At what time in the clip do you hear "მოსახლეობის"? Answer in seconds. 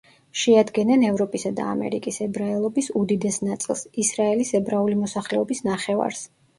5.07-5.67